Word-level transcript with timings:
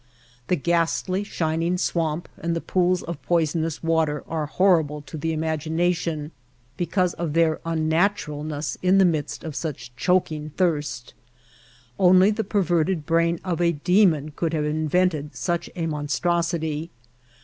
The 0.47 0.55
ghastly, 0.55 1.23
shining 1.23 1.77
swamp 1.77 2.27
and 2.39 2.55
the 2.55 2.59
pools 2.59 3.03
of. 3.03 3.21
poisonous 3.21 3.83
water 3.83 4.23
are 4.27 4.47
horrible 4.47 5.03
to 5.03 5.15
the 5.15 5.31
imagination 5.31 6.31
because 6.75 7.13
of 7.13 7.33
their 7.33 7.59
unnaturalness 7.67 8.79
in 8.81 8.97
the 8.97 9.05
midst 9.05 9.43
of 9.43 9.55
such 9.55 9.95
choking 9.95 10.53
thirst. 10.57 11.13
Only 11.99 12.31
the 12.31 12.43
perverted 12.43 13.05
brain 13.05 13.39
of 13.45 13.61
a 13.61 13.73
demon 13.73 14.31
could 14.35 14.53
have 14.55 14.65
invented 14.65 15.35
such 15.35 15.69
a 15.75 15.85
mon 15.85 16.07
strosity. 16.07 16.89